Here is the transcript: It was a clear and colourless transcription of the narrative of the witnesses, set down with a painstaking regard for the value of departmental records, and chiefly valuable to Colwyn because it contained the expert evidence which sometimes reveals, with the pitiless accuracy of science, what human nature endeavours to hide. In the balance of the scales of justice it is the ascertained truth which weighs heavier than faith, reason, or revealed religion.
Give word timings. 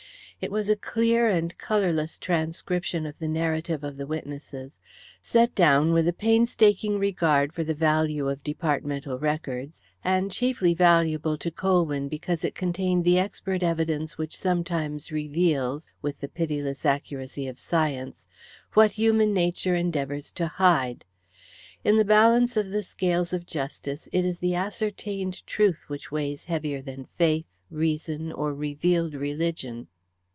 It 0.43 0.49
was 0.51 0.69
a 0.69 0.75
clear 0.75 1.29
and 1.29 1.55
colourless 1.59 2.17
transcription 2.17 3.05
of 3.05 3.19
the 3.19 3.27
narrative 3.27 3.83
of 3.83 3.97
the 3.97 4.07
witnesses, 4.07 4.79
set 5.21 5.53
down 5.53 5.93
with 5.93 6.07
a 6.07 6.13
painstaking 6.13 6.97
regard 6.97 7.53
for 7.53 7.63
the 7.63 7.75
value 7.75 8.27
of 8.27 8.41
departmental 8.43 9.19
records, 9.19 9.83
and 10.03 10.31
chiefly 10.31 10.73
valuable 10.73 11.37
to 11.37 11.51
Colwyn 11.51 12.07
because 12.07 12.43
it 12.43 12.55
contained 12.55 13.03
the 13.05 13.19
expert 13.19 13.61
evidence 13.61 14.17
which 14.17 14.35
sometimes 14.35 15.11
reveals, 15.11 15.91
with 16.01 16.19
the 16.19 16.27
pitiless 16.27 16.87
accuracy 16.87 17.45
of 17.47 17.59
science, 17.59 18.27
what 18.73 18.89
human 18.89 19.35
nature 19.35 19.75
endeavours 19.75 20.31
to 20.31 20.47
hide. 20.47 21.05
In 21.83 21.97
the 21.97 22.03
balance 22.03 22.57
of 22.57 22.71
the 22.71 22.81
scales 22.81 23.31
of 23.31 23.45
justice 23.45 24.09
it 24.11 24.25
is 24.25 24.39
the 24.39 24.55
ascertained 24.55 25.45
truth 25.45 25.83
which 25.87 26.11
weighs 26.11 26.45
heavier 26.45 26.81
than 26.81 27.05
faith, 27.15 27.45
reason, 27.69 28.31
or 28.31 28.55
revealed 28.55 29.13
religion. 29.13 29.87